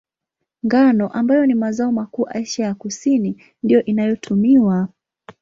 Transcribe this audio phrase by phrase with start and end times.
[0.65, 4.87] Ngano, ambayo ni mazao makuu Asia ya Kusini, ndiyo inayotumiwa.